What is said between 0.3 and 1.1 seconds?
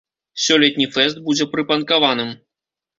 Сёлетні